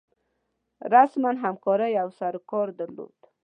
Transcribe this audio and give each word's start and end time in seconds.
رسما 0.93 1.31
همکاري 1.43 1.91
او 2.03 2.09
سروکار 2.19 2.67
درلود. 2.79 3.17